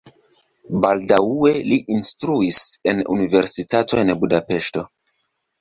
[0.85, 2.63] Baldaŭe li instruis
[2.93, 4.89] en la universitato en Budapeŝto.